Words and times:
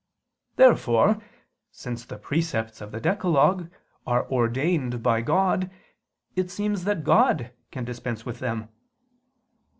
Therefore, 0.55 1.21
since 1.71 2.05
the 2.05 2.17
precepts 2.17 2.81
of 2.81 2.91
the 2.91 2.99
decalogue 2.99 3.69
are 4.07 4.27
ordained 4.31 5.03
by 5.03 5.21
God, 5.21 5.69
it 6.35 6.49
seems 6.49 6.85
that 6.85 7.03
God 7.03 7.51
can 7.69 7.85
dispense 7.85 8.25
with 8.25 8.39
them. 8.39 8.69